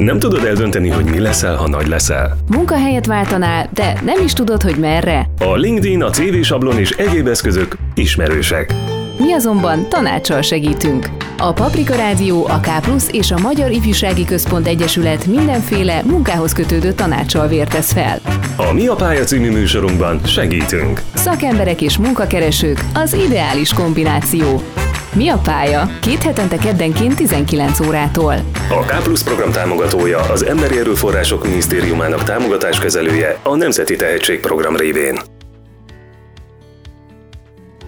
Nem 0.00 0.18
tudod 0.18 0.44
eldönteni, 0.44 0.88
hogy 0.88 1.04
mi 1.04 1.18
leszel, 1.18 1.56
ha 1.56 1.68
nagy 1.68 1.86
leszel? 1.86 2.36
Munkahelyet 2.50 3.06
váltanál, 3.06 3.68
de 3.74 4.00
nem 4.04 4.24
is 4.24 4.32
tudod, 4.32 4.62
hogy 4.62 4.76
merre? 4.76 5.26
A 5.38 5.54
LinkedIn, 5.54 6.02
a 6.02 6.10
CV 6.10 6.40
sablon 6.42 6.78
és 6.78 6.90
egyéb 6.90 7.26
eszközök 7.26 7.76
ismerősek. 7.94 8.74
Mi 9.18 9.32
azonban 9.32 9.88
tanácssal 9.88 10.42
segítünk. 10.42 11.08
A 11.38 11.52
Paprika 11.52 11.94
Rádió, 11.94 12.46
a 12.46 12.60
K 12.60 12.68
és 13.10 13.30
a 13.30 13.38
Magyar 13.38 13.70
Ifjúsági 13.70 14.24
Központ 14.24 14.66
Egyesület 14.66 15.26
mindenféle 15.26 16.02
munkához 16.04 16.52
kötődő 16.52 16.92
tanácssal 16.92 17.48
vértesz 17.48 17.92
fel. 17.92 18.20
A 18.56 18.72
Mi 18.72 18.86
a 18.86 18.94
pálya 18.94 19.24
című 19.24 19.50
műsorunkban 19.50 20.20
segítünk. 20.24 21.02
Szakemberek 21.14 21.80
és 21.80 21.98
munkakeresők 21.98 22.84
az 22.94 23.14
ideális 23.26 23.72
kombináció. 23.72 24.62
Mi 25.14 25.28
a 25.28 25.38
pálya? 25.44 25.90
Két 26.00 26.22
hetente 26.22 26.56
keddenként 26.56 27.16
19 27.16 27.80
órától. 27.80 28.34
A 28.68 28.84
K 28.84 29.22
program 29.24 29.50
támogatója 29.52 30.18
az 30.18 30.44
Emberi 30.44 30.78
Erőforrások 30.78 31.44
Minisztériumának 31.44 32.22
támogatáskezelője 32.22 33.38
a 33.42 33.56
Nemzeti 33.56 33.96
Tehetségprogram 33.96 34.76
révén. 34.76 35.29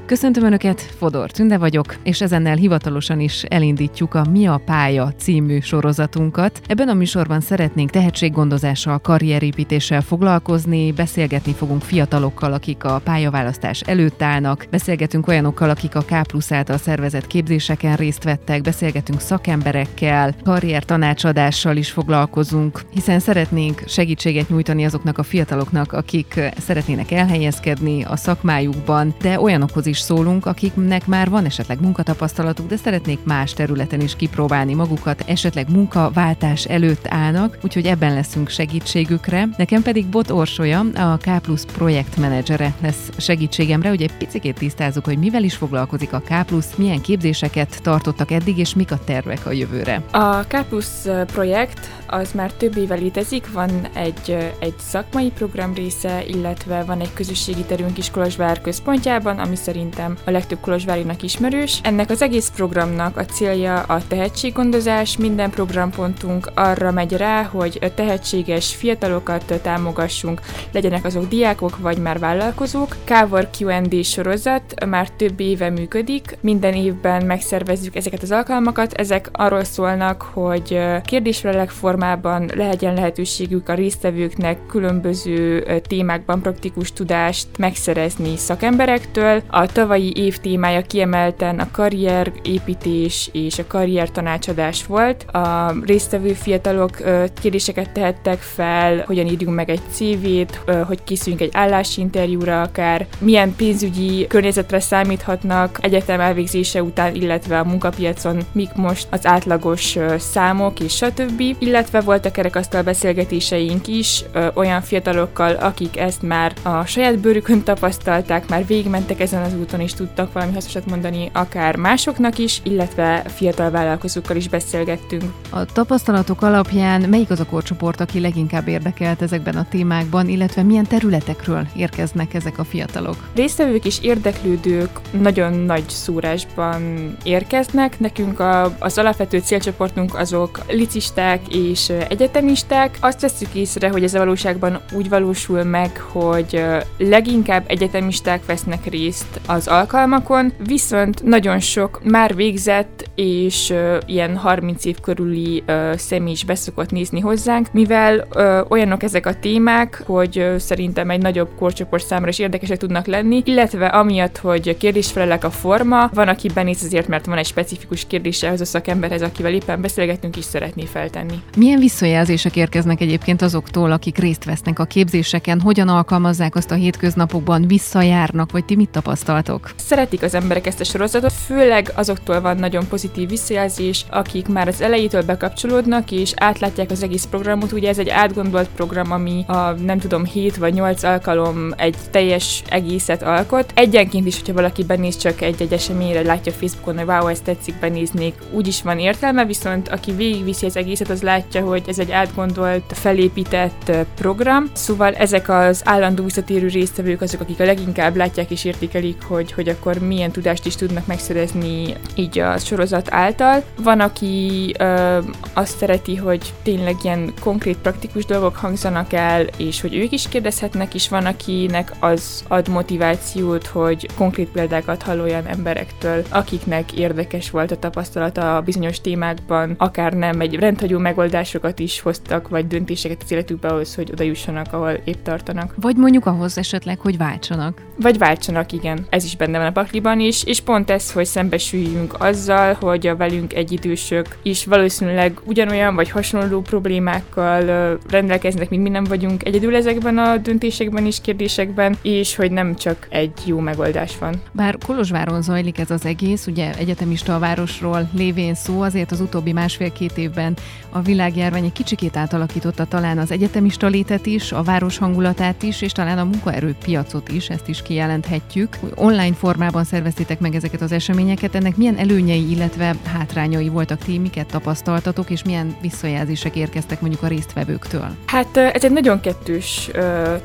Köszöntöm 0.07 0.45
Önöket, 0.45 0.81
Fodor 0.81 1.31
Tünde 1.31 1.59
vagyok, 1.59 1.97
és 2.03 2.21
ezennel 2.21 2.57
hivatalosan 2.57 3.21
is 3.21 3.43
elindítjuk 3.43 4.15
a 4.15 4.25
Mi 4.31 4.47
a 4.47 4.61
pálya 4.65 5.13
című 5.17 5.61
sorozatunkat. 5.61 6.61
Ebben 6.67 6.89
a 6.89 6.95
műsorban 6.95 7.41
szeretnénk 7.41 7.91
tehetséggondozással, 7.91 8.99
karrierépítéssel 8.99 10.01
foglalkozni, 10.01 10.93
beszélgetni 10.93 11.53
fogunk 11.53 11.83
fiatalokkal, 11.83 12.53
akik 12.53 12.85
a 12.85 13.01
pályaválasztás 13.05 13.81
előtt 13.81 14.23
állnak, 14.23 14.67
beszélgetünk 14.71 15.29
olyanokkal, 15.29 15.71
akik 15.71 15.95
a 15.95 16.01
K 16.01 16.23
plusz 16.23 16.53
által 16.53 16.79
szervezett 16.79 17.27
képzéseken 17.27 17.97
részt 17.97 18.25
vettek, 18.25 18.63
beszélgetünk 18.63 19.21
szakemberekkel, 19.21 20.35
karrier 20.45 20.85
tanácsadással 20.85 21.77
is 21.77 21.91
foglalkozunk, 21.91 22.81
hiszen 22.91 23.19
szeretnénk 23.19 23.83
segítséget 23.87 24.49
nyújtani 24.49 24.85
azoknak 24.85 25.19
a 25.19 25.23
fiataloknak, 25.23 25.93
akik 25.93 26.41
szeretnének 26.59 27.11
elhelyezkedni 27.11 28.05
a 28.05 28.17
szakmájukban, 28.17 29.15
de 29.21 29.41
olyanokhoz 29.41 29.87
is 29.87 30.01
szólunk, 30.03 30.47
akiknek 30.47 31.07
már 31.07 31.31
van 31.31 31.45
esetleg 31.45 31.81
munkatapasztalatuk, 31.81 32.69
de 32.69 32.77
szeretnék 32.77 33.19
más 33.25 33.53
területen 33.53 34.01
is 34.01 34.17
kipróbálni 34.17 34.75
magukat, 34.75 35.25
esetleg 35.27 35.71
munkaváltás 35.71 36.65
előtt 36.65 37.07
állnak, 37.09 37.59
úgyhogy 37.63 37.87
ebben 37.87 38.15
leszünk 38.15 38.49
segítségükre. 38.49 39.49
Nekem 39.57 39.83
pedig 39.83 40.07
Bot 40.07 40.31
Orsolya, 40.31 40.85
a 40.95 41.17
K 41.17 41.41
Plus 41.43 41.63
projektmenedzsere 41.65 42.75
lesz 42.81 43.11
segítségemre, 43.17 43.89
hogy 43.89 44.03
egy 44.03 44.17
picit 44.17 44.55
tisztázzuk, 44.59 45.05
hogy 45.05 45.19
mivel 45.19 45.45
is 45.45 45.55
foglalkozik 45.55 46.13
a 46.13 46.21
K 46.21 46.45
Plus, 46.47 46.65
milyen 46.77 47.01
képzéseket 47.01 47.83
tartottak 47.83 48.31
eddig, 48.31 48.59
és 48.59 48.75
mik 48.75 48.93
a 48.93 48.99
tervek 49.05 49.47
a 49.47 49.53
jövőre. 49.53 50.03
A 50.11 50.41
K 50.41 50.65
Plus 50.69 50.87
projekt 51.27 51.91
az 52.07 52.33
már 52.33 52.53
több 52.53 52.77
éve 52.77 52.95
létezik, 52.95 53.53
van 53.53 53.71
egy, 53.95 54.53
egy 54.59 54.75
szakmai 54.79 55.31
program 55.31 55.75
része, 55.75 56.25
illetve 56.27 56.85
van 56.85 57.01
egy 57.01 57.13
közösségi 57.13 57.63
terünk 57.63 57.99
is 57.99 58.11
Kolozsvár 58.11 58.61
központjában, 58.61 59.39
ami 59.39 59.57
szerintem 59.83 60.17
a 60.25 60.31
legtöbb 60.31 60.61
kolozsvárinak 60.61 61.23
ismerős. 61.23 61.81
Ennek 61.83 62.11
az 62.11 62.23
egész 62.23 62.53
programnak 62.57 63.17
a 63.17 63.25
célja 63.25 63.81
a 63.81 64.01
tehetséggondozás, 64.09 65.17
minden 65.17 65.51
programpontunk 65.51 66.51
arra 66.55 66.91
megy 66.91 67.13
rá, 67.13 67.43
hogy 67.43 67.93
tehetséges 67.95 68.75
fiatalokat 68.75 69.61
támogassunk, 69.63 70.41
legyenek 70.73 71.05
azok 71.05 71.29
diákok 71.29 71.79
vagy 71.79 71.99
már 71.99 72.19
vállalkozók. 72.19 72.97
Kávor 73.05 73.49
Q&D 73.59 74.05
sorozat 74.05 74.87
már 74.87 75.11
több 75.11 75.41
éve 75.41 75.71
működik, 75.71 76.39
minden 76.41 76.75
évben 76.75 77.27
megszervezzük 77.27 77.97
ezeket 77.97 78.23
az 78.23 78.31
alkalmakat, 78.31 78.93
ezek 78.93 79.29
arról 79.33 79.65
szólnak, 79.65 80.23
hogy 80.23 80.79
kérdésfelelek 81.05 81.71
formában 81.71 82.51
legyen 82.55 82.95
lehetőségük 82.95 83.69
a 83.69 83.75
résztvevőknek 83.75 84.67
különböző 84.67 85.65
témákban 85.89 86.43
praktikus 86.43 86.93
tudást 86.93 87.47
megszerezni 87.59 88.37
szakemberektől. 88.37 89.43
A 89.47 89.72
tavalyi 89.73 90.13
év 90.17 90.39
témája 90.39 90.83
kiemelten 90.83 91.59
a 91.59 91.71
karrierépítés 91.71 93.31
és 93.33 93.59
a 93.59 93.67
karrier 93.67 94.11
tanácsadás 94.11 94.87
volt. 94.87 95.23
A 95.23 95.75
résztvevő 95.85 96.33
fiatalok 96.33 96.97
kérdéseket 97.41 97.91
tehettek 97.91 98.39
fel, 98.39 99.05
hogyan 99.07 99.27
írjunk 99.27 99.55
meg 99.55 99.71
egy 99.71 99.81
CV-t, 99.91 100.61
hogy 100.87 101.05
készüljünk 101.05 101.43
egy 101.43 101.51
állásinterjúra 101.53 102.63
akár, 102.63 103.07
milyen 103.19 103.55
pénzügyi 103.57 104.27
környezetre 104.27 104.81
számíthatnak 104.81 105.79
egyetem 105.81 106.21
elvégzése 106.21 106.83
után, 106.83 107.15
illetve 107.15 107.59
a 107.59 107.65
munkapiacon 107.65 108.43
mik 108.53 108.75
most 108.75 109.07
az 109.11 109.27
átlagos 109.27 109.99
számok 110.19 110.81
és 110.81 110.97
stb. 110.97 111.43
Illetve 111.59 112.01
voltak 112.01 112.33
kerekasztal 112.33 112.83
beszélgetéseink 112.83 113.87
is 113.87 114.25
olyan 114.55 114.81
fiatalokkal, 114.81 115.55
akik 115.55 115.99
ezt 115.99 116.23
már 116.23 116.53
a 116.63 116.85
saját 116.85 117.19
bőrükön 117.19 117.63
tapasztalták, 117.63 118.49
már 118.49 118.67
végigmentek 118.67 119.21
ezen 119.21 119.43
az 119.43 119.55
úton 119.63 119.81
is 119.81 119.95
tudtak 119.95 120.33
valami 120.33 120.53
hasznosat 120.53 120.87
mondani, 120.87 121.31
akár 121.33 121.77
másoknak 121.77 122.39
is, 122.39 122.61
illetve 122.63 123.23
fiatal 123.27 123.71
vállalkozókkal 123.71 124.37
is 124.37 124.49
beszélgettünk. 124.49 125.25
A 125.51 125.65
tapasztalatok 125.65 126.43
alapján 126.43 127.01
melyik 127.01 127.31
az 127.31 127.41
a 127.41 127.47
korcsoport, 127.47 128.01
aki 128.01 128.21
leginkább 128.21 128.69
érdekelt 128.69 129.23
ezekben 129.23 129.57
a 129.57 129.67
témákban, 129.71 130.29
illetve 130.29 130.63
milyen 130.63 130.87
területekről 130.87 131.67
érkeznek 131.77 132.35
ezek 132.35 132.59
a 132.59 132.65
fiatalok? 132.65 133.17
Résztvevők 133.35 133.85
és 133.85 133.99
érdeklődők 134.03 135.01
nagyon 135.21 135.53
nagy 135.53 135.89
szórásban 135.89 137.13
érkeznek. 137.23 138.01
Nekünk 138.01 138.41
a, 138.41 138.77
az 138.79 138.99
alapvető 138.99 139.39
célcsoportunk 139.39 140.15
azok 140.15 140.61
licisták 140.69 141.41
és 141.55 141.93
egyetemisták. 142.09 142.99
Azt 143.01 143.21
veszük 143.21 143.55
észre, 143.55 143.89
hogy 143.89 144.05
ez 144.05 144.15
a 144.15 144.19
valóságban 144.19 144.81
úgy 144.93 145.09
valósul 145.09 145.63
meg, 145.63 146.01
hogy 146.01 146.65
leginkább 146.99 147.65
egyetemisták 147.67 148.47
vesznek 148.47 148.87
részt 148.87 149.41
az 149.53 149.69
alkalmakon, 149.69 150.53
viszont 150.67 151.23
nagyon 151.23 151.61
sok 151.61 152.01
már 152.05 152.35
végzett 152.35 153.11
és 153.15 153.71
uh, 153.71 153.99
ilyen 154.07 154.37
30 154.37 154.85
év 154.85 155.01
körüli 155.01 155.63
uh, 155.67 155.95
személy 155.97 156.33
is 156.33 156.45
beszokott 156.45 156.91
nézni 156.91 157.21
hozzánk, 157.21 157.73
mivel 157.73 158.27
uh, 158.35 158.71
olyanok 158.71 159.03
ezek 159.03 159.27
a 159.27 159.35
témák, 159.35 160.03
hogy 160.07 160.39
uh, 160.39 160.57
szerintem 160.57 161.11
egy 161.11 161.23
nagyobb 161.23 161.49
korcsoport 161.59 162.07
számára 162.07 162.29
is 162.29 162.39
érdekesek 162.39 162.79
tudnak 162.79 163.07
lenni, 163.07 163.43
illetve 163.45 163.87
amiatt, 163.87 164.39
hogy 164.39 164.77
kérdésfelelek 164.77 165.45
a 165.45 165.51
forma, 165.51 166.11
van, 166.15 166.29
aki 166.29 166.49
benéz 166.55 166.85
azért, 166.85 167.09
mert 167.09 167.27
van 167.27 167.39
egy 167.39 167.47
specifikus 167.47 168.07
kérdése 168.07 168.51
az 168.51 168.61
a 168.61 168.65
szakemberhez, 168.65 169.23
akivel 169.23 169.53
éppen 169.53 169.81
beszélgetünk, 169.81 170.37
is 170.37 170.45
szeretné 170.45 170.85
feltenni. 170.85 171.43
Milyen 171.57 171.79
visszajelzések 171.79 172.57
érkeznek 172.57 173.01
egyébként 173.01 173.43
azoktól, 173.43 173.93
akik 173.93 174.19
részt 174.19 174.45
vesznek 174.45 174.79
a 174.79 174.85
képzéseken, 174.85 175.61
hogyan 175.61 175.89
alkalmazzák 175.89 176.55
azt 176.55 176.71
a 176.71 176.75
hétköznapokban, 176.75 177.67
visszajárnak, 177.67 178.53
vagy 178.53 178.65
ti 178.65 178.77
mit 178.77 178.91
tapasztaltok? 178.91 179.41
Szeretik 179.77 180.23
az 180.23 180.35
emberek 180.35 180.67
ezt 180.67 180.81
a 180.81 180.85
sorozatot, 180.85 181.33
főleg 181.33 181.93
azoktól 181.95 182.41
van 182.41 182.57
nagyon 182.57 182.89
pozitív 182.89 183.29
visszajelzés, 183.29 184.05
akik 184.11 184.49
már 184.49 184.69
az 184.69 184.81
elejétől 184.81 185.23
bekapcsolódnak, 185.23 186.11
és 186.11 186.33
átlátják 186.37 186.91
az 186.91 187.03
egész 187.03 187.25
programot. 187.25 187.73
Ugye 187.73 187.89
ez 187.89 187.99
egy 187.99 188.09
átgondolt 188.09 188.69
program, 188.77 189.13
ami 189.13 189.45
a 189.47 189.71
nem 189.71 189.99
tudom 189.99 190.25
7 190.25 190.57
vagy 190.57 190.75
8 190.75 191.03
alkalom 191.03 191.73
egy 191.77 191.97
teljes 192.11 192.63
egészet 192.69 193.23
alkot. 193.23 193.73
Egyenként 193.75 194.27
is, 194.27 194.39
hogyha 194.39 194.53
valaki 194.53 194.85
benéz 194.85 195.17
csak 195.17 195.41
egy-egy 195.41 195.73
eseményre, 195.73 196.23
látja 196.23 196.53
Facebookon, 196.53 196.99
hogy 196.99 197.07
wow, 197.07 197.27
ezt 197.27 197.45
tetszik, 197.45 197.75
benéznék, 197.81 198.35
úgy 198.51 198.81
van 198.85 198.99
értelme, 198.99 199.45
viszont 199.45 199.89
aki 199.89 200.13
végigviszi 200.13 200.67
az 200.67 200.77
egészet, 200.77 201.11
az 201.11 201.23
látja, 201.23 201.65
hogy 201.65 201.83
ez 201.87 201.99
egy 201.99 202.11
átgondolt, 202.11 202.85
felépített 202.89 203.93
program. 204.15 204.71
Szóval 204.73 205.15
ezek 205.15 205.49
az 205.49 205.83
állandó 205.85 206.25
visszatérő 206.25 206.69
résztvevők 206.69 207.21
azok, 207.21 207.41
akik 207.41 207.61
a 207.61 207.65
leginkább 207.65 208.17
látják 208.17 208.51
és 208.51 208.65
értékelik, 208.65 209.23
hogy, 209.33 209.53
hogy 209.53 209.69
akkor 209.69 209.99
milyen 209.99 210.31
tudást 210.31 210.67
is 210.67 210.77
tudnak 210.77 211.07
megszerezni 211.07 211.95
így 212.15 212.39
a 212.39 212.59
sorozat 212.59 213.13
által. 213.13 213.63
Van, 213.83 214.01
aki 214.01 214.75
ö, 214.79 215.19
azt 215.53 215.77
szereti, 215.77 216.17
hogy 216.17 216.53
tényleg 216.63 216.97
ilyen 217.03 217.33
konkrét, 217.41 217.77
praktikus 217.77 218.25
dolgok 218.25 218.57
hangzanak 218.57 219.13
el, 219.13 219.47
és 219.57 219.81
hogy 219.81 219.95
ők 219.95 220.13
is 220.13 220.29
kérdezhetnek, 220.29 220.95
és 220.95 221.09
van, 221.09 221.27
akinek 221.27 221.93
az 222.01 222.45
ad 222.49 222.69
motivációt, 222.69 223.67
hogy 223.67 224.09
konkrét 224.17 224.49
példákat 224.49 225.03
hall 225.03 225.21
olyan 225.21 225.47
emberektől, 225.47 226.25
akiknek 226.29 226.93
érdekes 226.93 227.51
volt 227.51 227.71
a 227.71 227.79
tapasztalata 227.79 228.57
a 228.57 228.61
bizonyos 228.61 229.01
témákban, 229.01 229.75
akár 229.79 230.13
nem 230.13 230.41
egy 230.41 230.55
rendhagyó 230.55 230.99
megoldásokat 230.99 231.79
is 231.79 232.01
hoztak, 232.01 232.49
vagy 232.49 232.67
döntéseket 232.67 233.23
az 233.25 233.33
életükbe 233.33 233.69
ahhoz, 233.69 233.95
hogy 233.95 234.11
oda 234.13 234.23
jussanak, 234.23 234.73
ahol 234.73 235.01
épp 235.05 235.23
tartanak. 235.23 235.75
Vagy 235.77 235.97
mondjuk 235.97 236.27
ahhoz 236.27 236.59
esetleg, 236.59 236.99
hogy 236.99 237.17
váltsanak. 237.17 237.83
Vagy 237.97 238.19
váltsanak, 238.19 238.73
igen. 238.73 239.07
Ez 239.11 239.22
ez 239.23 239.29
is 239.29 239.37
benne 239.37 239.59
van 239.59 239.67
a 239.67 239.73
pakliban 239.73 240.21
is, 240.21 240.45
és 240.45 240.61
pont 240.61 240.91
ez, 240.91 241.13
hogy 241.13 241.25
szembesüljünk 241.25 242.15
azzal, 242.19 242.77
hogy 242.81 243.07
a 243.07 243.17
velünk 243.17 243.55
egyidősök 243.55 244.39
is 244.43 244.65
valószínűleg 244.65 245.41
ugyanolyan 245.45 245.95
vagy 245.95 246.11
hasonló 246.11 246.61
problémákkal 246.61 247.99
rendelkeznek, 248.11 248.71
mint 248.71 248.83
mi 248.83 248.89
nem 248.89 249.05
vagyunk 249.05 249.45
egyedül 249.45 249.77
ezekben 249.77 250.19
a 250.19 250.37
döntésekben 250.37 251.07
és 251.07 251.21
kérdésekben, 251.21 251.97
és 252.03 252.37
hogy 252.37 252.51
nem 252.51 252.75
csak 252.75 253.07
egy 253.11 253.33
jó 253.45 253.59
megoldás 253.59 254.19
van. 254.19 254.43
Bár 254.53 254.79
Kolozsváron 254.87 255.43
zajlik 255.43 255.79
ez 255.79 255.91
az 255.91 256.05
egész, 256.05 256.47
ugye 256.47 256.75
egyetemista 256.75 257.35
a 257.35 257.39
városról 257.39 258.09
lévén 258.15 258.55
szó, 258.55 258.81
azért 258.81 259.13
az 259.13 259.21
utóbbi 259.21 259.53
másfél-két 259.53 260.19
évben 260.19 260.57
a 260.91 261.01
világjárvány 261.01 261.65
egy 261.65 261.73
kicsikét 261.73 262.17
átalakította 262.17 262.85
talán 262.85 263.19
az 263.19 263.31
egyetemista 263.31 263.87
létet 263.87 264.27
is, 264.27 264.53
a 264.53 264.63
város 264.63 264.99
hangulatát 264.99 265.63
is, 265.63 265.83
és 265.83 265.93
talán 265.93 266.19
a 266.19 266.25
munkaerőpiacot 266.25 267.29
is, 267.29 267.49
ezt 267.49 267.69
is 267.69 267.83
kijelenthetjük. 267.83 268.79
Online 269.13 269.35
formában 269.35 269.85
szerveztétek 269.85 270.41
meg 270.41 270.55
ezeket 270.55 270.81
az 270.81 270.93
eseményeket, 270.93 271.55
ennek 271.55 271.77
milyen 271.77 271.97
előnyei, 271.97 272.51
illetve 272.51 272.95
hátrányai 273.05 273.69
voltak 273.69 273.99
ti, 273.99 274.19
miket 274.19 274.47
tapasztaltatok, 274.47 275.31
és 275.31 275.43
milyen 275.45 275.77
visszajelzések 275.81 276.57
érkeztek 276.57 277.01
mondjuk 277.01 277.23
a 277.23 277.27
résztvevőktől? 277.27 278.17
Hát 278.27 278.57
ez 278.57 278.85
egy 278.85 278.93
nagyon 278.93 279.21
kettős 279.21 279.91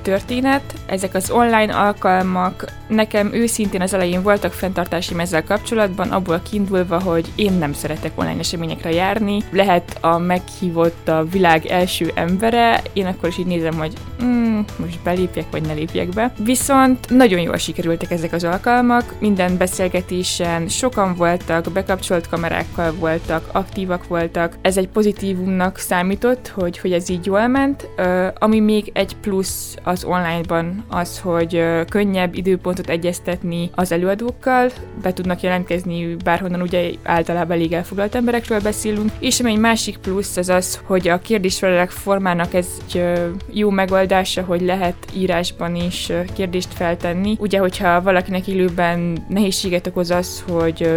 történet. 0.01 0.73
Ezek 0.85 1.13
az 1.13 1.31
online 1.31 1.75
alkalmak 1.75 2.65
nekem 2.87 3.33
őszintén 3.33 3.81
az 3.81 3.93
elején 3.93 4.21
voltak 4.21 4.53
fenntartási 4.53 5.15
ezzel 5.17 5.43
kapcsolatban, 5.43 6.11
abból 6.11 6.41
kiindulva, 6.49 7.01
hogy 7.01 7.31
én 7.35 7.53
nem 7.53 7.73
szeretek 7.73 8.11
online 8.15 8.39
eseményekre 8.39 8.91
járni. 8.91 9.43
Lehet 9.51 9.97
a 10.01 10.17
meghívott 10.17 11.07
a 11.07 11.25
világ 11.31 11.65
első 11.65 12.11
embere, 12.15 12.81
én 12.93 13.05
akkor 13.05 13.29
is 13.29 13.37
így 13.37 13.45
nézem, 13.45 13.73
hogy 13.73 13.93
mm, 14.23 14.56
most 14.79 14.99
belépjek, 15.03 15.45
vagy 15.51 15.61
ne 15.61 15.73
lépjek 15.73 16.09
be. 16.09 16.33
Viszont 16.43 17.09
nagyon 17.09 17.39
jól 17.39 17.57
sikerültek 17.57 18.11
ezek 18.11 18.33
az 18.33 18.43
alkalmak, 18.43 19.13
minden 19.19 19.57
beszélgetésen 19.57 20.67
sokan 20.67 21.15
voltak, 21.15 21.71
bekapcsolt 21.71 22.29
kamerákkal 22.29 22.93
voltak, 22.93 23.49
aktívak 23.51 24.07
voltak. 24.07 24.57
Ez 24.61 24.77
egy 24.77 24.87
pozitívumnak 24.87 25.77
számított, 25.77 26.47
hogy, 26.47 26.77
hogy 26.77 26.91
ez 26.91 27.09
így 27.09 27.25
jól 27.25 27.47
ment. 27.47 27.89
Uh, 27.97 28.27
ami 28.39 28.59
még 28.59 28.91
egy 28.93 29.15
plusz 29.21 29.75
az 29.83 30.03
onlineban 30.03 30.85
az, 30.87 31.19
hogy 31.19 31.55
uh, 31.55 31.85
könnyebb 31.85 32.35
időpontot 32.35 32.89
egyeztetni 32.89 33.69
az 33.75 33.91
előadókkal, 33.91 34.71
be 35.01 35.13
tudnak 35.13 35.41
jelentkezni 35.41 36.15
bárhonnan, 36.23 36.61
ugye 36.61 36.91
általában 37.03 37.55
elég 37.55 37.73
elfoglalt 37.73 38.15
emberekről 38.15 38.59
beszélünk, 38.59 39.11
és 39.19 39.39
ami 39.39 39.51
egy 39.51 39.57
másik 39.57 39.97
plusz 39.97 40.37
az 40.37 40.49
az, 40.49 40.79
hogy 40.83 41.07
a 41.07 41.19
kérdésfelelek 41.19 41.89
formának 41.89 42.53
ez 42.53 42.67
egy 42.87 43.03
jó 43.51 43.69
megoldása, 43.69 44.41
hogy 44.47 44.61
lehet 44.61 44.95
írásban 45.13 45.75
is 45.75 46.11
kérdést 46.33 46.73
feltenni. 46.73 47.35
Ugye, 47.39 47.59
hogyha 47.59 48.01
valakinek 48.01 48.47
élőben 48.47 49.25
nehézséget 49.29 49.87
okoz 49.87 50.11
az, 50.11 50.43
hogy 50.49 50.89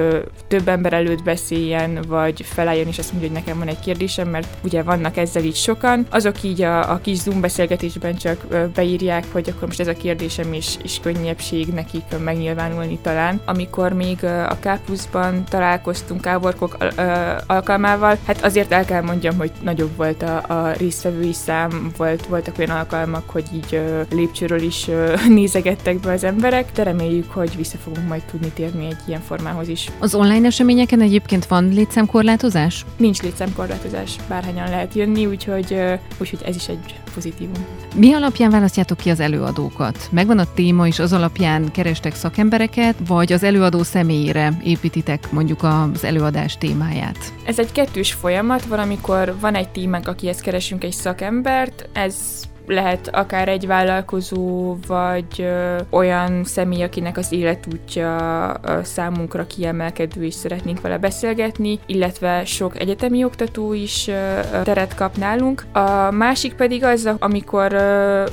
több 0.49 0.69
ember 0.69 0.93
előtt 0.93 1.23
beszéljen, 1.23 2.05
vagy 2.08 2.43
felálljon 2.43 2.87
és 2.87 2.99
azt 2.99 3.12
mondja, 3.12 3.31
hogy 3.31 3.38
nekem 3.38 3.58
van 3.58 3.69
egy 3.69 3.81
kérdésem, 3.81 4.29
mert 4.29 4.49
ugye 4.62 4.82
vannak 4.82 5.17
ezzel 5.17 5.43
így 5.43 5.55
sokan, 5.55 6.06
azok 6.11 6.43
így 6.43 6.62
a, 6.62 6.91
a 6.93 6.99
kis 6.99 7.19
Zoom 7.19 7.41
beszélgetésben 7.41 8.17
csak 8.17 8.47
beírják, 8.75 9.25
hogy 9.32 9.49
akkor 9.49 9.67
most 9.67 9.81
ez 9.81 9.87
a 9.87 9.93
kérdésem 9.93 10.52
is, 10.52 10.76
is 10.82 11.00
könnyebbség 11.02 11.67
nekik 11.67 12.05
megnyilvánulni 12.25 12.99
talán. 13.02 13.41
Amikor 13.44 13.93
még 13.93 14.25
a 14.25 14.58
Kápuszban 14.61 15.44
találkoztunk 15.49 16.20
Káborkok 16.20 16.76
alkalmával, 17.47 18.19
hát 18.26 18.44
azért 18.44 18.73
el 18.73 18.85
kell 18.85 19.02
mondjam, 19.02 19.37
hogy 19.37 19.50
nagyobb 19.62 19.97
volt 19.97 20.23
a, 20.23 20.43
a 20.49 20.73
résztvevői 20.73 21.32
szám, 21.32 21.93
volt, 21.97 22.26
voltak 22.26 22.58
olyan 22.58 22.76
alkalmak, 22.76 23.31
hogy 23.31 23.40
így 23.55 23.81
lépcsőről 24.11 24.63
is 24.63 24.91
nézegettek 25.29 26.01
be 26.01 26.13
az 26.13 26.25
emberek, 26.25 26.73
de 26.75 26.83
reméljük, 26.83 27.31
hogy 27.31 27.57
vissza 27.57 27.77
fogunk 27.77 28.09
majd 28.09 28.23
tudni 28.23 28.49
térni 28.49 28.87
egy 28.87 29.03
ilyen 29.07 29.21
formához 29.21 29.69
is. 29.69 29.91
Az 29.99 30.15
online 30.15 30.47
eseményeken 30.47 31.01
egyébként 31.01 31.47
van 31.47 31.69
létszámkorlátozás? 31.69 32.85
Nincs 32.97 33.23
létszámkorlátozás, 33.23 34.17
bárhányan 34.29 34.69
lehet 34.69 34.95
jönni, 34.95 35.27
úgyhogy, 35.27 35.77
úgyhogy 36.21 36.41
ez 36.45 36.57
is 36.57 36.69
egy 36.69 36.95
pozitívum. 37.15 37.65
Mi 37.95 38.13
alapján 38.13 38.51
választjátok 38.51 38.99
ki 38.99 39.11
az 39.11 39.21
előadókat? 39.21 40.09
Megvan 40.11 40.39
a 40.39 40.53
téma, 40.55 40.87
és 40.87 40.99
az 40.99 41.13
alapján 41.13 41.71
kerestek 41.73 42.15
szakembereket, 42.15 42.95
vagy 43.07 43.33
az 43.33 43.43
előadó 43.43 43.83
személyére 43.83 44.53
építitek 44.65 45.33
mondjuk 45.33 45.63
az 45.63 46.05
előadás 46.05 46.59
témáját? 46.59 47.33
Ez 47.45 47.59
egy 47.59 47.73
kettős 47.73 48.13
folyamat, 48.13 48.65
van, 48.65 48.79
amikor 48.79 49.35
van 49.41 49.55
egy 49.55 49.69
témánk, 49.69 50.09
akihez 50.09 50.41
keresünk 50.41 50.85
egy 50.85 50.93
szakembert, 50.93 51.89
ez 51.93 52.15
lehet 52.71 53.09
akár 53.13 53.49
egy 53.49 53.67
vállalkozó, 53.67 54.77
vagy 54.87 55.49
olyan 55.91 56.45
személy, 56.45 56.83
akinek 56.83 57.17
az 57.17 57.33
életútja 57.33 58.61
számunkra 58.83 59.47
kiemelkedő, 59.47 60.25
és 60.25 60.35
szeretnénk 60.35 60.81
vele 60.81 60.99
beszélgetni, 60.99 61.79
illetve 61.87 62.45
sok 62.45 62.81
egyetemi 62.81 63.25
oktató 63.25 63.73
is 63.73 64.11
teret 64.63 64.95
kap 64.95 65.17
nálunk. 65.17 65.65
A 65.73 66.11
másik 66.11 66.55
pedig 66.55 66.85
az, 66.85 67.11
amikor 67.19 67.77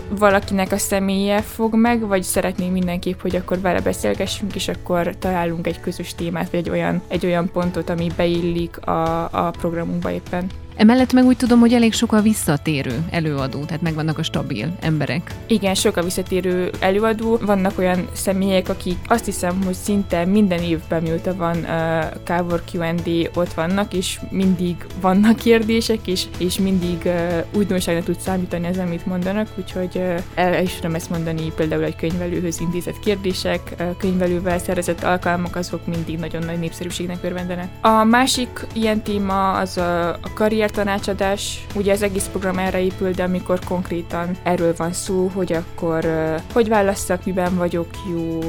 valakinek 0.09 0.71
a 0.71 0.77
személye 0.77 1.41
fog 1.41 1.75
meg, 1.75 2.07
vagy 2.07 2.23
szeretnénk 2.23 2.71
mindenképp, 2.71 3.21
hogy 3.21 3.35
akkor 3.35 3.59
vele 3.59 3.81
beszélgessünk, 3.81 4.55
és 4.55 4.67
akkor 4.67 5.15
találunk 5.19 5.67
egy 5.67 5.79
közös 5.79 6.15
témát, 6.15 6.49
vagy 6.49 6.59
egy 6.59 6.69
olyan, 6.69 7.01
egy 7.07 7.25
olyan 7.25 7.51
pontot, 7.51 7.89
ami 7.89 8.11
beillik 8.15 8.87
a, 8.87 9.23
a 9.23 9.51
programunkba 9.51 10.11
éppen. 10.11 10.47
Emellett 10.77 11.13
meg 11.13 11.25
úgy 11.25 11.37
tudom, 11.37 11.59
hogy 11.59 11.73
elég 11.73 11.93
sok 11.93 12.11
a 12.11 12.21
visszatérő 12.21 13.05
előadó, 13.09 13.63
tehát 13.65 13.81
megvannak 13.81 14.17
a 14.17 14.23
stabil 14.23 14.75
emberek. 14.79 15.35
Igen, 15.47 15.75
sok 15.75 15.97
a 15.97 16.03
visszatérő 16.03 16.71
előadó. 16.79 17.37
Vannak 17.41 17.77
olyan 17.77 18.07
személyek, 18.13 18.69
akik 18.69 18.97
azt 19.07 19.25
hiszem, 19.25 19.63
hogy 19.63 19.73
szinte 19.73 20.25
minden 20.25 20.59
évben, 20.59 21.01
mióta 21.01 21.35
van 21.35 21.57
uh, 21.57 22.23
Kávor 22.23 22.63
Q&D, 22.73 23.29
ott 23.35 23.53
vannak, 23.53 23.93
és 23.93 24.19
mindig 24.29 24.75
vannak 25.01 25.35
kérdések, 25.35 26.07
és, 26.07 26.25
és 26.37 26.59
mindig 26.59 27.01
uh, 27.05 27.45
újdonságnak 27.55 28.03
tud 28.03 28.19
számítani 28.19 28.67
az, 28.67 28.77
amit 28.77 29.05
mondanak, 29.05 29.47
úgyhogy 29.55 29.91
uh, 29.95 30.19
el 30.35 30.63
is 30.63 30.73
tudom 30.73 30.95
ezt 30.95 31.09
mondani, 31.09 31.51
például 31.55 31.83
egy 31.83 31.95
könyvelőhöz 31.95 32.59
intézett 32.59 32.99
kérdések, 32.99 33.75
uh, 33.79 33.97
könyvelővel 33.97 34.59
szervezett 34.59 35.03
alkalmak, 35.03 35.55
azok 35.55 35.87
mindig 35.87 36.19
nagyon 36.19 36.43
nagy 36.43 36.59
népszerűségnek 36.59 37.23
örvendenek. 37.23 37.69
A 37.81 38.03
másik 38.03 38.65
ilyen 38.73 39.01
téma 39.01 39.51
az 39.51 39.77
a, 39.77 40.09
a 40.09 40.33
karrier 40.33 40.66
tanácsadás, 40.71 41.65
ugye 41.75 41.91
az 41.91 42.01
egész 42.01 42.27
program 42.31 42.57
erre 42.57 42.81
épül, 42.81 43.11
de 43.11 43.23
amikor 43.23 43.59
konkrétan 43.65 44.37
erről 44.43 44.73
van 44.77 44.93
szó, 44.93 45.31
hogy 45.33 45.53
akkor 45.53 46.05
hogy 46.53 46.67
válasszak, 46.67 47.25
miben 47.25 47.55
vagyok 47.55 47.87
jó, 48.11 48.39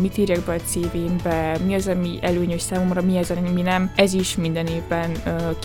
mit 0.00 0.18
írjak 0.18 0.44
be 0.44 0.52
a 0.52 0.58
CV-mbe, 0.58 1.58
mi 1.66 1.74
az, 1.74 1.86
ami 1.86 2.18
előnyös 2.20 2.62
számomra, 2.62 3.02
mi 3.02 3.18
az, 3.18 3.30
ami 3.30 3.62
nem, 3.62 3.92
ez 3.96 4.12
is 4.12 4.36
minden 4.36 4.66
évben 4.66 5.10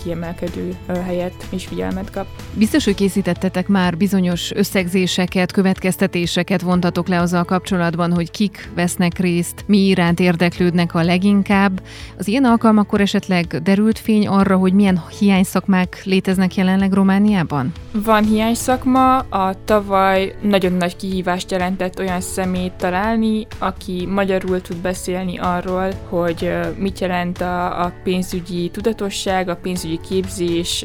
kiemelkedő 0.02 0.76
helyet 1.04 1.46
és 1.50 1.66
figyelmet 1.66 2.10
kap. 2.10 2.26
Biztos, 2.54 2.84
hogy 2.84 2.94
készítettetek 2.94 3.68
már 3.68 3.96
bizonyos 3.96 4.52
összegzéseket, 4.54 5.52
következtetéseket 5.52 6.60
vontatok 6.60 7.08
le 7.08 7.20
azzal 7.20 7.44
kapcsolatban, 7.44 8.12
hogy 8.12 8.30
kik 8.30 8.70
vesznek 8.74 9.18
részt, 9.18 9.64
mi 9.66 9.78
iránt 9.78 10.20
érdeklődnek 10.20 10.94
a 10.94 11.02
leginkább. 11.02 11.82
Az 12.18 12.28
ilyen 12.28 12.44
alkalmakkor 12.44 13.00
esetleg 13.00 13.62
derült 13.62 13.98
fény 13.98 14.26
arra, 14.26 14.56
hogy 14.56 14.72
milyen 14.72 15.02
hiányszakmák 15.18 15.89
szakmák 15.90 16.04
léteznek 16.04 16.54
jelenleg 16.54 16.92
Romániában? 16.92 17.72
Van 17.92 18.24
hiány 18.24 18.54
szakma, 18.54 19.18
a 19.18 19.64
tavaly 19.64 20.34
nagyon 20.42 20.72
nagy 20.72 20.96
kihívást 20.96 21.50
jelentett 21.50 21.98
olyan 21.98 22.20
szemét 22.20 22.72
találni, 22.72 23.46
aki 23.58 24.06
magyarul 24.06 24.60
tud 24.60 24.76
beszélni 24.76 25.38
arról, 25.38 25.90
hogy 26.08 26.52
mit 26.76 26.98
jelent 26.98 27.40
a, 27.40 27.84
a 27.84 27.92
pénzügyi 28.04 28.68
tudatosság, 28.68 29.48
a 29.48 29.56
pénzügyi 29.56 30.00
képzés, 30.08 30.84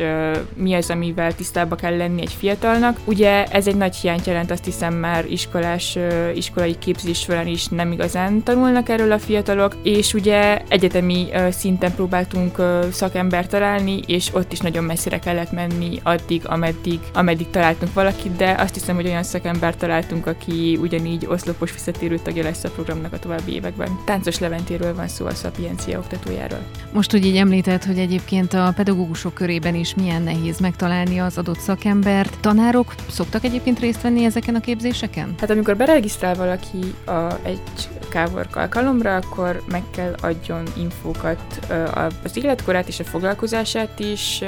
mi 0.54 0.74
az, 0.74 0.90
amivel 0.90 1.36
tisztába 1.36 1.76
kell 1.76 1.98
lenni 1.98 2.22
egy 2.22 2.34
fiatalnak. 2.38 3.00
Ugye 3.06 3.46
ez 3.46 3.68
egy 3.68 3.76
nagy 3.76 3.96
hiányt 3.96 4.26
jelent, 4.26 4.52
azt 4.52 4.66
hiszem 4.66 4.94
már 4.94 5.26
iskolás, 5.26 5.98
iskolai 6.36 6.78
képzés 6.78 7.20
során 7.20 7.48
is 7.48 7.68
nem 7.68 7.92
igazán 7.92 8.44
tanulnak 8.44 8.90
erről 8.90 9.12
a 9.12 9.20
fiatalok, 9.20 9.76
és 9.84 10.14
ugye 10.14 10.62
egyetemi 10.68 11.28
szinten 11.50 11.96
próbáltunk 11.96 12.62
szakembert 12.92 13.50
találni, 13.50 14.00
és 14.08 14.30
ott 14.34 14.52
is 14.52 14.60
nagyon 14.60 14.84
messzire 14.96 15.20
kellett 15.20 15.52
menni 15.52 16.00
addig, 16.04 16.42
ameddig, 16.46 17.00
ameddig 17.14 17.50
találtunk 17.50 17.94
valakit, 17.94 18.36
de 18.36 18.56
azt 18.58 18.74
hiszem, 18.74 18.96
hogy 18.96 19.06
olyan 19.06 19.24
szakembert 19.24 19.78
találtunk, 19.78 20.28
aki 20.28 20.78
ugyanígy 20.82 21.26
oszlopos 21.26 21.74
visszatérő 21.74 22.18
tagja 22.18 22.44
lesz 22.44 22.64
a 22.64 22.70
programnak 22.70 23.14
a 23.14 23.20
további 23.20 23.54
években. 23.54 24.00
Táncos 24.06 24.40
Leventéről 24.40 24.96
van 24.96 25.08
szó 25.08 25.26
a 25.26 25.34
szapiencia 25.34 26.00
oktatójáról. 26.00 26.60
Most, 26.94 27.12
hogy 27.12 27.26
így 27.26 27.36
említett, 27.36 27.84
hogy 27.84 28.00
egyébként 28.00 28.54
a 28.54 28.74
pedagógusok 28.76 29.34
körében 29.34 29.76
is 29.76 29.96
milyen 29.96 30.22
nehéz 30.22 30.60
megtalálni 30.60 31.20
az 31.20 31.38
adott 31.38 31.60
szakembert. 31.60 32.38
Tanárok 32.40 32.94
szoktak 33.10 33.44
egyébként 33.44 33.80
részt 33.80 34.02
venni 34.02 34.26
ezeken 34.26 34.56
a 34.56 34.60
képzéseken? 34.60 35.36
Hát 35.40 35.50
amikor 35.50 35.78
beregisztrál 35.78 36.36
valaki 36.36 36.94
a, 37.06 37.34
egy 37.44 37.62
Kávork 38.10 38.56
alkalomra, 38.56 39.16
akkor 39.16 39.62
meg 39.68 39.84
kell 39.92 40.16
adjon 40.22 40.64
infókat 40.78 41.60
az 42.24 42.38
életkorát 42.38 42.88
és 42.88 43.00
a 43.00 43.04
foglalkozását 43.04 44.00
is. 44.00 44.42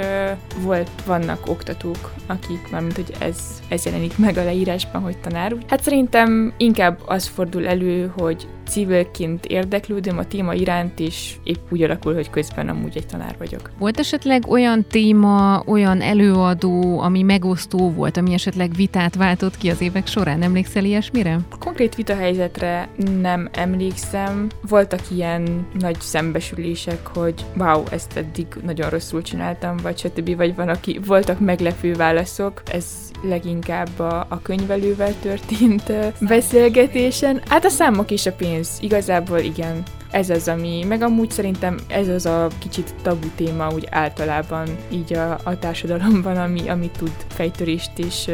Volt, 0.61 0.89
vannak 1.05 1.47
oktatók, 1.47 2.13
akik, 2.25 2.69
mármint 2.71 2.95
hogy 2.95 3.13
ez, 3.19 3.37
ez 3.69 3.85
jelenik 3.85 4.17
meg 4.17 4.37
a 4.37 4.43
leírásban, 4.43 5.01
hogy 5.01 5.17
tanár. 5.17 5.55
Hát 5.67 5.83
szerintem 5.83 6.53
inkább 6.57 6.99
az 7.05 7.27
fordul 7.27 7.67
elő, 7.67 8.11
hogy 8.15 8.47
civilként 8.67 9.45
érdeklődöm 9.45 10.17
a 10.17 10.25
téma 10.25 10.53
iránt, 10.53 10.99
és 10.99 11.35
épp 11.43 11.71
úgy 11.71 11.81
alakul, 11.83 12.13
hogy 12.13 12.29
közben 12.29 12.69
amúgy 12.69 12.97
egy 12.97 13.05
tanár 13.05 13.35
vagyok. 13.37 13.71
Volt 13.79 13.99
esetleg 13.99 14.47
olyan 14.47 14.85
téma, 14.89 15.63
olyan 15.65 16.01
előadó, 16.01 16.99
ami 16.99 17.21
megosztó 17.21 17.91
volt, 17.91 18.17
ami 18.17 18.33
esetleg 18.33 18.71
vitát 18.75 19.15
váltott 19.15 19.57
ki 19.57 19.69
az 19.69 19.81
évek 19.81 20.07
során? 20.07 20.41
Emlékszel 20.41 20.83
ilyesmire? 20.83 21.39
Konkrét 21.59 21.95
vitahelyzetre 21.95 22.89
nem 23.21 23.49
emlékszem. 23.53 24.47
Voltak 24.69 24.99
ilyen 25.11 25.67
nagy 25.79 25.99
szembesülések, 25.99 27.07
hogy 27.07 27.45
wow, 27.57 27.83
ezt 27.91 28.17
eddig 28.17 28.47
nagyon 28.65 28.89
rosszul 28.89 29.21
csináltam, 29.21 29.77
vagy 29.77 29.97
stb. 29.97 30.35
Vagy 30.35 30.55
van, 30.55 30.69
aki 30.69 30.99
voltak 31.05 31.39
meglepő 31.39 31.93
válaszok. 31.93 32.61
Ez 32.71 32.85
leginkább 33.21 33.99
a, 33.99 34.25
a 34.29 34.41
könyvelővel 34.41 35.13
történt 35.21 35.93
beszélgetésen. 36.19 37.41
Hát 37.47 37.65
a 37.65 37.69
számok 37.69 38.11
és 38.11 38.25
a 38.25 38.31
pénz, 38.31 38.77
igazából 38.79 39.39
igen. 39.39 39.83
Ez 40.11 40.29
az, 40.29 40.47
ami, 40.47 40.83
meg 40.87 41.01
amúgy 41.01 41.31
szerintem 41.31 41.79
ez 41.87 42.07
az 42.07 42.25
a 42.25 42.47
kicsit 42.59 42.95
tabu 43.01 43.27
téma 43.35 43.73
úgy 43.73 43.87
általában 43.91 44.67
így 44.89 45.13
a, 45.13 45.39
a 45.43 45.59
társadalomban, 45.59 46.37
ami, 46.37 46.69
ami 46.69 46.89
tud 46.97 47.11
fejtörést 47.27 47.91
és, 47.95 48.27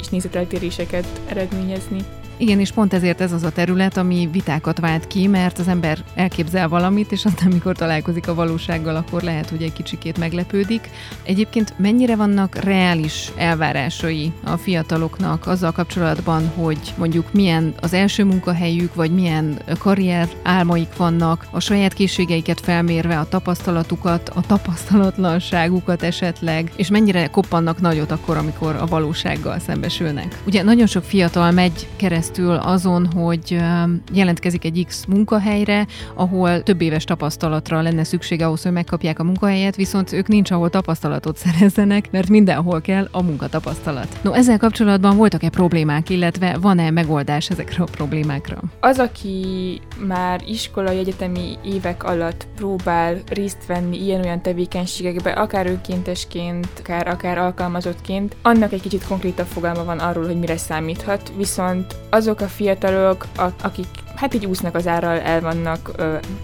és 0.00 0.08
nézeteltéréseket 0.10 1.06
eredményezni. 1.28 2.04
Igen, 2.40 2.60
és 2.60 2.72
pont 2.72 2.94
ezért 2.94 3.20
ez 3.20 3.32
az 3.32 3.42
a 3.42 3.50
terület, 3.50 3.96
ami 3.96 4.28
vitákat 4.32 4.78
vált 4.78 5.06
ki, 5.06 5.26
mert 5.26 5.58
az 5.58 5.68
ember 5.68 5.98
elképzel 6.14 6.68
valamit, 6.68 7.12
és 7.12 7.24
aztán, 7.24 7.50
amikor 7.50 7.76
találkozik 7.76 8.28
a 8.28 8.34
valósággal, 8.34 8.96
akkor 8.96 9.22
lehet, 9.22 9.50
hogy 9.50 9.62
egy 9.62 9.72
kicsikét 9.72 10.18
meglepődik. 10.18 10.90
Egyébként 11.22 11.74
mennyire 11.76 12.16
vannak 12.16 12.54
reális 12.54 13.32
elvárásai 13.36 14.32
a 14.44 14.56
fiataloknak 14.56 15.46
azzal 15.46 15.72
kapcsolatban, 15.72 16.48
hogy 16.54 16.94
mondjuk 16.96 17.32
milyen 17.32 17.74
az 17.80 17.92
első 17.92 18.24
munkahelyük, 18.24 18.94
vagy 18.94 19.10
milyen 19.10 19.58
karrier 19.78 20.28
álmaik 20.42 20.96
vannak, 20.96 21.46
a 21.50 21.60
saját 21.60 21.92
készségeiket 21.92 22.60
felmérve, 22.60 23.18
a 23.18 23.28
tapasztalatukat, 23.28 24.28
a 24.28 24.40
tapasztalatlanságukat 24.40 26.02
esetleg, 26.02 26.72
és 26.76 26.88
mennyire 26.88 27.26
koppannak 27.26 27.80
nagyot 27.80 28.10
akkor, 28.10 28.36
amikor 28.36 28.76
a 28.76 28.86
valósággal 28.86 29.58
szembesülnek. 29.58 30.38
Ugye 30.46 30.62
nagyon 30.62 30.86
sok 30.86 31.04
fiatal 31.04 31.50
megy 31.50 31.88
keresztül 31.96 32.26
keresztül 32.28 32.54
azon, 32.54 33.06
hogy 33.06 33.58
jelentkezik 34.12 34.64
egy 34.64 34.84
X 34.86 35.04
munkahelyre, 35.04 35.86
ahol 36.14 36.62
több 36.62 36.80
éves 36.80 37.04
tapasztalatra 37.04 37.80
lenne 37.82 38.04
szüksége 38.04 38.46
ahhoz, 38.46 38.62
hogy 38.62 38.72
megkapják 38.72 39.18
a 39.18 39.24
munkahelyet, 39.24 39.76
viszont 39.76 40.12
ők 40.12 40.28
nincs, 40.28 40.50
ahol 40.50 40.70
tapasztalatot 40.70 41.36
szerezzenek, 41.46 42.10
mert 42.10 42.28
mindenhol 42.28 42.80
kell 42.80 43.08
a 43.10 43.22
munkatapasztalat. 43.22 44.18
No, 44.22 44.32
ezzel 44.32 44.58
kapcsolatban 44.58 45.16
voltak-e 45.16 45.48
problémák, 45.48 46.10
illetve 46.10 46.56
van-e 46.60 46.90
megoldás 46.90 47.50
ezekre 47.50 47.82
a 47.82 47.86
problémákra? 47.90 48.58
Az, 48.80 48.98
aki 48.98 49.80
már 50.06 50.40
iskolai 50.46 50.98
egyetemi 50.98 51.56
évek 51.64 52.04
alatt 52.04 52.46
próbál 52.56 53.16
részt 53.28 53.66
venni 53.66 54.04
ilyen-olyan 54.04 54.42
tevékenységekbe, 54.42 55.30
akár 55.30 55.66
önkéntesként, 55.66 56.68
akár, 56.78 57.08
akár 57.08 57.38
alkalmazottként, 57.38 58.36
annak 58.42 58.72
egy 58.72 58.80
kicsit 58.80 59.06
konkrétabb 59.06 59.46
fogalma 59.46 59.84
van 59.84 59.98
arról, 59.98 60.24
hogy 60.24 60.38
mire 60.38 60.56
számíthat, 60.56 61.32
viszont 61.36 61.96
azok 62.18 62.40
a 62.40 62.46
fiatalok, 62.46 63.26
akik 63.62 63.88
hát 64.18 64.34
így 64.34 64.46
úsznak 64.46 64.74
az 64.74 64.86
árral, 64.86 65.20
el 65.20 65.40
vannak, 65.40 65.90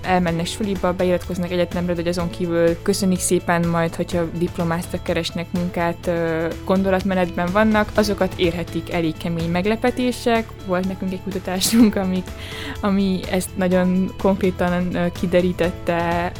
elmennek 0.02 0.46
suliba, 0.46 0.92
beiratkoznak 0.92 1.50
egyetemre, 1.50 1.94
hogy 1.94 2.06
azon 2.06 2.30
kívül 2.30 2.82
köszönik 2.82 3.18
szépen 3.18 3.68
majd, 3.68 3.94
hogyha 3.94 4.24
diplomáztak, 4.38 5.02
keresnek 5.02 5.46
munkát, 5.50 6.10
gondolatmenetben 6.64 7.48
vannak, 7.52 7.90
azokat 7.94 8.32
érhetik 8.36 8.92
elég 8.92 9.16
kemény 9.16 9.50
meglepetések. 9.50 10.46
Volt 10.66 10.86
nekünk 10.88 11.12
egy 11.12 11.22
kutatásunk, 11.22 11.96
amik, 11.96 12.26
ami 12.80 13.20
ezt 13.30 13.56
nagyon 13.56 14.12
konkrétan 14.18 15.10
kiderítette, 15.20 16.32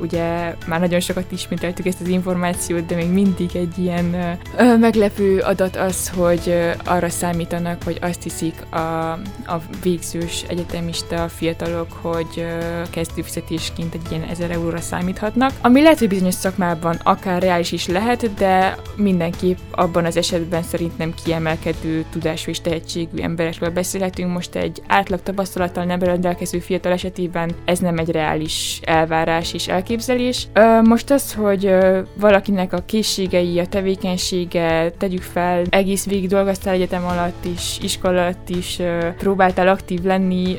ugye 0.00 0.54
már 0.66 0.80
nagyon 0.80 1.00
sokat 1.00 1.32
ismételtük 1.32 1.86
ezt 1.86 2.00
az 2.00 2.08
információt, 2.08 2.86
de 2.86 2.94
még 2.94 3.10
mindig 3.10 3.56
egy 3.56 3.78
ilyen 3.78 4.38
meglepő 4.78 5.38
adat 5.38 5.76
az, 5.76 6.08
hogy 6.08 6.54
arra 6.84 7.08
számítanak, 7.08 7.82
hogy 7.82 7.98
azt 8.00 8.22
hiszik 8.22 8.72
a, 8.72 9.12
a 9.46 9.60
végzős 9.82 10.42
egyetem 10.48 10.68
egyetemista 10.70 11.28
fiatalok, 11.28 11.92
hogy 11.92 12.46
kezdőfizetésként 12.90 13.94
egy 13.94 14.00
ilyen 14.10 14.22
1000 14.22 14.50
euróra 14.50 14.80
számíthatnak, 14.80 15.52
ami 15.60 15.82
lehet, 15.82 15.98
hogy 15.98 16.08
bizonyos 16.08 16.34
szakmában 16.34 16.98
akár 17.02 17.42
reális 17.42 17.72
is 17.72 17.86
lehet, 17.86 18.34
de 18.34 18.76
mindenképp 18.96 19.58
abban 19.70 20.04
az 20.04 20.16
esetben 20.16 20.62
szerintem 20.62 21.14
kiemelkedő 21.24 22.04
tudású 22.10 22.50
és 22.50 22.60
tehetségű 22.60 23.22
emberekről 23.22 23.70
beszélhetünk. 23.70 24.32
Most 24.32 24.54
egy 24.54 24.82
átlag 24.86 25.22
tapasztalattal 25.22 25.84
nem 25.84 26.02
rendelkező 26.02 26.58
fiatal 26.58 26.92
esetében 26.92 27.50
ez 27.64 27.78
nem 27.78 27.98
egy 27.98 28.10
reális 28.10 28.80
elvárás 28.82 29.52
és 29.52 29.68
elképzelés. 29.68 30.48
Most 30.82 31.10
az, 31.10 31.34
hogy 31.34 31.74
valakinek 32.14 32.72
a 32.72 32.82
készségei, 32.86 33.58
a 33.58 33.66
tevékenysége, 33.66 34.90
tegyük 34.90 35.22
fel, 35.22 35.62
egész 35.70 36.06
végig 36.06 36.28
dolgoztál 36.28 36.74
egyetem 36.74 37.04
alatt 37.04 37.44
is, 37.44 37.78
iskola 37.82 38.20
alatt 38.20 38.48
is, 38.48 38.78
próbáltál 39.18 39.68
aktív 39.68 40.02
lenni, 40.02 40.56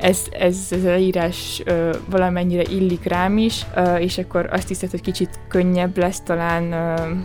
ez, 0.00 0.18
ez, 0.30 0.56
ez 0.70 0.84
a 0.84 0.96
írás 0.96 1.62
valamennyire 2.10 2.62
illik 2.62 3.04
rám 3.04 3.38
is, 3.38 3.66
és 3.98 4.18
akkor 4.18 4.48
azt 4.52 4.68
hiszed, 4.68 4.90
hogy 4.90 5.00
kicsit 5.00 5.38
könnyebb 5.48 5.98
lesz 5.98 6.20
talán 6.20 6.74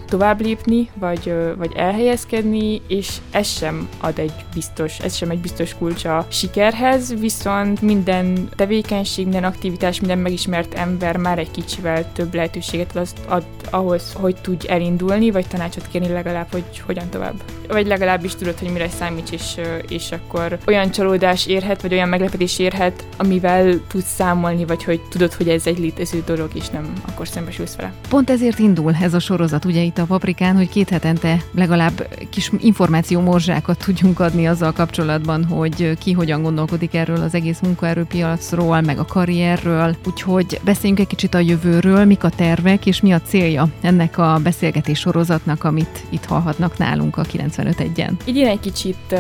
tovább 0.08 0.42
lépni, 0.42 0.90
vagy, 0.94 1.34
vagy 1.58 1.72
elhelyezkedni, 1.76 2.82
és 2.88 3.18
ez 3.32 3.48
sem 3.48 3.90
ad 4.00 4.20
egy 4.20 4.34
biztos, 4.54 5.00
ez 5.00 5.16
sem 5.16 5.30
egy 5.30 5.40
biztos 5.40 5.76
kulcs 5.78 6.06
a 6.06 6.26
sikerhez, 6.30 7.20
viszont 7.20 7.82
minden 7.82 8.50
tevékenység, 8.56 9.24
minden 9.24 9.44
aktivitás, 9.44 10.00
minden 10.00 10.18
megismert 10.18 10.74
ember 10.74 11.18
már 11.18 11.40
egy 11.40 11.52
kicsivel 11.52 12.12
több 12.12 12.34
lehetőséget 12.34 12.96
ad, 12.96 13.08
ad 13.28 13.44
ahhoz, 13.70 14.14
hogy 14.14 14.36
tudj 14.42 14.68
elindulni, 14.70 15.32
vagy 15.32 15.48
tanácsot 15.48 15.88
kérni 15.92 16.08
legalább, 16.08 16.48
hogy 16.52 16.80
hogyan 16.86 17.10
tovább. 17.10 17.44
Vagy 17.68 17.88
legalábbis 17.88 18.36
tudod, 18.36 18.60
hogy 18.60 18.72
mire 18.72 18.90
számíts, 18.90 19.32
és, 19.32 19.56
és 19.88 20.12
akkor 20.12 20.58
olyan 20.68 20.92
csalódás 20.92 21.48
érhet, 21.62 21.82
vagy 21.82 21.94
olyan 21.94 22.10
meglepetés 22.10 22.60
érhet, 22.60 23.06
amivel 23.18 23.80
tudsz 23.88 24.14
számolni, 24.16 24.66
vagy 24.66 24.84
hogy 24.84 25.02
tudod, 25.10 25.34
hogy 25.34 25.48
ez 25.48 25.68
egy 25.68 25.80
létező 25.80 26.24
dolog, 26.26 26.50
és 26.54 26.70
nem 26.70 26.94
akkor 27.08 27.28
szembesülsz 27.28 27.76
vele. 27.76 27.94
Pont 28.10 28.30
ezért 28.30 28.60
indul 28.60 28.96
ez 29.02 29.14
a 29.14 29.20
sorozat, 29.20 29.66
ugye 29.66 29.82
itt 29.82 29.98
a 29.98 30.06
Paprikán, 30.06 30.56
hogy 30.56 30.70
két 30.70 30.90
hetente 30.90 31.38
legalább 31.56 32.08
kis 32.30 32.52
információ 32.60 33.20
morzsákat 33.20 33.84
tudjunk 33.86 34.20
adni 34.20 34.48
azzal 34.48 34.72
kapcsolatban, 34.72 35.46
hogy 35.46 35.98
ki 35.98 36.12
hogyan 36.12 36.42
gondolkodik 36.42 36.94
erről 36.94 37.22
az 37.22 37.34
egész 37.34 37.60
munkaerőpiacról, 37.60 38.82
meg 38.82 39.00
a 39.00 39.06
karrierről. 39.06 39.96
Úgyhogy 40.06 40.60
beszéljünk 40.64 41.00
egy 41.00 41.08
kicsit 41.08 41.34
a 41.34 41.40
jövőről, 41.40 42.06
mik 42.06 42.24
a 42.24 42.30
tervek, 42.30 42.86
és 42.86 43.02
mi 43.02 43.12
a 43.12 43.22
célja 43.22 43.68
ennek 43.82 44.18
a 44.18 44.40
beszélgetés 44.44 45.00
sorozatnak, 45.00 45.64
amit 45.64 46.04
itt 46.10 46.26
hallhatnak 46.26 46.78
nálunk 46.78 47.18
a 47.18 47.24
95.1-en. 47.24 48.12
Így 48.26 48.40
egy 48.40 48.60
kicsit 48.60 49.16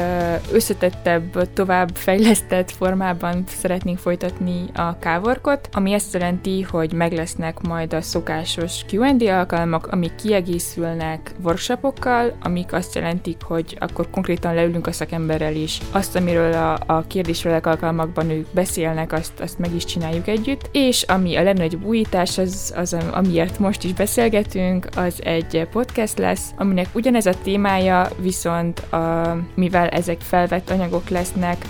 összetettebb, 0.51 1.53
tovább 1.53 1.97
fejlesztett 2.31 2.71
formában 2.71 3.43
szeretnénk 3.47 3.97
folytatni 3.97 4.65
a 4.73 4.99
kávorkot, 4.99 5.69
ami 5.71 5.93
ezt 5.93 6.13
jelenti, 6.13 6.61
hogy 6.61 6.93
meg 6.93 7.11
lesznek 7.11 7.61
majd 7.61 7.93
a 7.93 8.01
szokásos 8.01 8.85
Q&A 8.91 9.37
alkalmak, 9.37 9.87
amik 9.87 10.15
kiegészülnek 10.15 11.31
workshopokkal, 11.43 12.37
amik 12.43 12.73
azt 12.73 12.95
jelentik, 12.95 13.43
hogy 13.43 13.77
akkor 13.79 14.09
konkrétan 14.09 14.53
leülünk 14.53 14.87
a 14.87 14.91
szakemberrel 14.91 15.55
is. 15.55 15.77
Azt, 15.91 16.15
amiről 16.15 16.53
a, 16.53 16.79
a 16.85 17.03
kérdésfelek 17.07 17.67
alkalmakban 17.67 18.29
ők 18.29 18.47
beszélnek, 18.53 19.11
azt, 19.11 19.39
azt 19.39 19.59
meg 19.59 19.75
is 19.75 19.85
csináljuk 19.85 20.27
együtt. 20.27 20.69
És 20.71 21.01
ami 21.01 21.35
a 21.35 21.43
legnagyobb 21.43 21.85
újítás, 21.85 22.37
az, 22.37 22.73
az 22.75 22.97
amiért 23.11 23.59
most 23.59 23.83
is 23.83 23.93
beszélgetünk, 23.93 24.87
az 24.95 25.23
egy 25.23 25.67
podcast 25.71 26.17
lesz, 26.17 26.51
aminek 26.57 26.87
ugyanez 26.93 27.25
a 27.25 27.41
témája, 27.43 28.07
viszont 28.19 28.79
a, 28.79 29.37
mivel 29.55 29.87
ezek 29.87 30.21
felvett 30.21 30.69
anyagok 30.69 31.09
lesznek, 31.09 31.65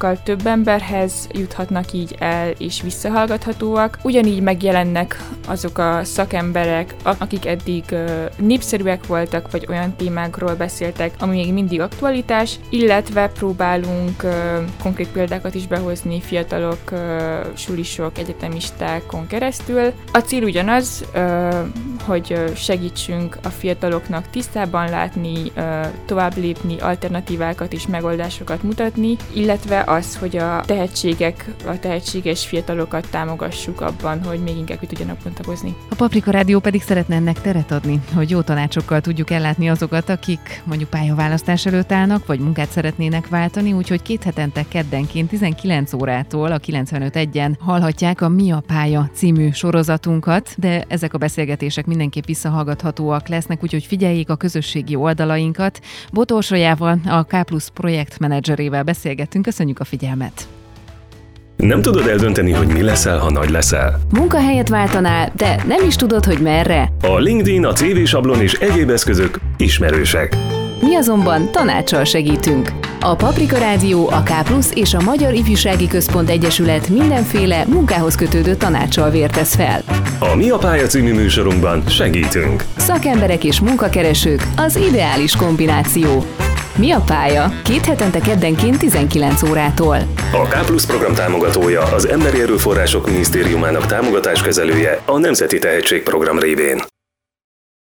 sokkal 0.00 0.22
több 0.22 0.46
emberhez 0.46 1.28
juthatnak 1.32 1.92
így 1.92 2.14
el, 2.18 2.50
és 2.50 2.82
visszahallgathatóak. 2.82 3.98
Ugyanígy 4.02 4.42
megjelennek 4.42 5.22
azok 5.46 5.78
a 5.78 6.00
szakemberek, 6.04 6.94
akik 7.02 7.46
eddig 7.46 7.84
népszerűek 8.36 9.06
voltak, 9.06 9.50
vagy 9.50 9.66
olyan 9.68 9.96
témákról 9.96 10.54
beszéltek, 10.54 11.14
ami 11.18 11.36
még 11.36 11.52
mindig 11.52 11.80
aktualitás, 11.80 12.58
illetve 12.70 13.28
próbálunk 13.28 14.26
konkrét 14.82 15.08
példákat 15.08 15.54
is 15.54 15.66
behozni 15.66 16.20
fiatalok, 16.20 16.92
sulisok, 17.54 18.18
egyetemistákon 18.18 19.26
keresztül. 19.26 19.92
A 20.12 20.18
cél 20.18 20.42
ugyanaz, 20.42 21.04
hogy 22.00 22.52
segítsünk 22.54 23.38
a 23.42 23.48
fiataloknak 23.48 24.30
tisztában 24.30 24.88
látni, 24.88 25.52
tovább 26.06 26.36
lépni, 26.36 26.78
alternatívákat 26.78 27.72
és 27.72 27.86
megoldásokat 27.86 28.62
mutatni, 28.62 29.16
illetve 29.32 29.82
az, 29.86 30.16
hogy 30.16 30.36
a 30.36 30.62
tehetségek, 30.66 31.54
a 31.66 31.78
tehetséges 31.78 32.46
fiatalokat 32.46 33.10
támogassuk 33.10 33.80
abban, 33.80 34.24
hogy 34.24 34.38
még 34.42 34.56
inkább 34.56 34.78
ki 34.78 34.86
tudjanak 34.86 35.18
bontakozni. 35.22 35.74
A 35.90 35.94
Paprika 35.94 36.30
Rádió 36.30 36.58
pedig 36.58 36.82
szeretne 36.82 37.14
ennek 37.14 37.40
teret 37.40 37.70
adni, 37.70 38.00
hogy 38.14 38.30
jó 38.30 38.40
tanácsokkal 38.40 39.00
tudjuk 39.00 39.30
ellátni 39.30 39.68
azokat, 39.70 40.08
akik 40.08 40.62
mondjuk 40.64 40.90
pályaválasztás 40.90 41.66
előtt 41.66 41.92
állnak, 41.92 42.26
vagy 42.26 42.40
munkát 42.40 42.70
szeretnének 42.70 43.28
váltani, 43.28 43.72
úgyhogy 43.72 44.02
két 44.02 44.22
hetente 44.22 44.64
keddenként 44.68 45.28
19 45.28 45.92
órától 45.92 46.52
a 46.52 46.58
95.1-en 46.58 47.54
hallhatják 47.58 48.20
a 48.20 48.28
Mi 48.28 48.50
a 48.50 48.62
pálya 48.66 49.10
című 49.14 49.50
sorozatunkat, 49.50 50.54
de 50.56 50.84
ezek 50.88 51.14
a 51.14 51.18
beszélgetések 51.18 51.86
mindenképp 51.90 52.24
visszahallgathatóak 52.24 53.28
lesznek, 53.28 53.62
úgyhogy 53.62 53.84
figyeljék 53.84 54.30
a 54.30 54.36
közösségi 54.36 54.94
oldalainkat. 54.94 55.80
Botorsolyával, 56.12 57.00
a 57.06 57.22
K 57.22 57.42
Plus 57.42 57.64
projektmenedzserével 57.74 58.82
beszélgettünk, 58.82 59.44
köszönjük 59.44 59.80
a 59.80 59.84
figyelmet! 59.84 60.48
Nem 61.56 61.82
tudod 61.82 62.06
eldönteni, 62.06 62.52
hogy 62.52 62.66
mi 62.66 62.82
leszel, 62.82 63.18
ha 63.18 63.30
nagy 63.30 63.50
leszel? 63.50 64.00
Munkahelyet 64.12 64.68
váltanál, 64.68 65.32
de 65.36 65.62
nem 65.66 65.86
is 65.86 65.96
tudod, 65.96 66.24
hogy 66.24 66.38
merre? 66.38 66.92
A 67.02 67.18
LinkedIn, 67.18 67.64
a 67.64 67.72
CV 67.72 68.04
sablon 68.04 68.40
és 68.40 68.54
egyéb 68.54 68.90
eszközök 68.90 69.38
ismerősek. 69.56 70.36
Mi 70.80 70.94
azonban 70.94 71.50
tanácssal 71.52 72.04
segítünk. 72.04 72.89
A 73.02 73.14
Paprika 73.14 73.58
Rádió, 73.58 74.08
a 74.08 74.22
K 74.22 74.30
és 74.74 74.94
a 74.94 75.00
Magyar 75.00 75.34
Ifjúsági 75.34 75.86
Központ 75.86 76.30
Egyesület 76.30 76.88
mindenféle 76.88 77.64
munkához 77.66 78.14
kötődő 78.14 78.54
tanácssal 78.54 79.10
vértesz 79.10 79.54
fel. 79.54 79.82
A 80.18 80.34
Mi 80.34 80.50
a 80.50 80.58
pálya 80.58 80.86
című 80.86 81.14
műsorunkban 81.14 81.82
segítünk. 81.88 82.64
Szakemberek 82.76 83.44
és 83.44 83.60
munkakeresők 83.60 84.46
az 84.56 84.76
ideális 84.76 85.36
kombináció. 85.36 86.24
Mi 86.76 86.90
a 86.90 87.00
pálya? 87.00 87.52
Két 87.64 87.86
hetente 87.86 88.18
keddenként 88.18 88.78
19 88.78 89.42
órától. 89.42 89.96
A 90.32 90.42
K 90.48 90.64
Plusz 90.66 90.86
program 90.86 91.14
támogatója 91.14 91.82
az 91.82 92.08
Emberi 92.08 92.40
Erőforrások 92.40 93.06
Minisztériumának 93.06 93.86
támogatáskezelője 93.86 95.00
a 95.04 95.18
Nemzeti 95.18 95.58
Tehetségprogram 95.58 96.38
révén. 96.38 96.89